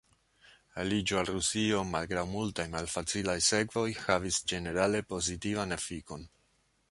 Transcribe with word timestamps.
Aliĝo 0.83 1.19
al 1.19 1.27
Rusio 1.29 1.81
malgraŭ 1.89 2.23
multaj 2.31 2.65
malfacilaj 2.75 3.37
sekvoj 3.49 3.85
havis 4.07 4.39
ĝenerale 4.53 5.03
pozitivan 5.13 5.77
efikon. 5.79 6.27